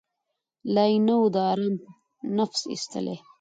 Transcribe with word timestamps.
لا 0.73 0.83
یې 0.91 0.97
نه 1.07 1.13
وو 1.19 1.27
د 1.33 1.35
آرام 1.49 1.75
نفس 2.37 2.61
ایستلی 2.71 3.17